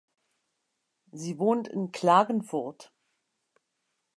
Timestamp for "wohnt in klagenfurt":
1.37-2.91